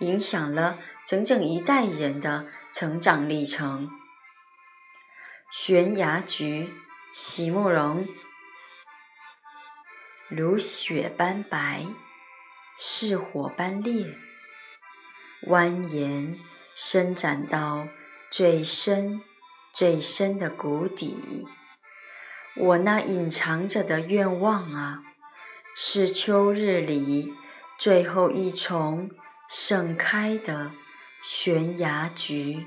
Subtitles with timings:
[0.00, 3.90] 影响了整整一代人的成长历程。
[5.50, 6.72] 悬崖菊，
[7.12, 8.06] 席慕容，
[10.28, 11.86] 如雪般白，
[12.76, 14.14] 似火般烈，
[15.46, 16.38] 蜿蜒
[16.74, 17.88] 伸展到。
[18.30, 19.22] 最深、
[19.72, 21.46] 最深的谷底，
[22.54, 25.02] 我那隐藏着的愿望啊，
[25.74, 27.32] 是秋日里
[27.78, 29.08] 最后一重
[29.48, 30.72] 盛开的
[31.22, 32.66] 悬崖菊。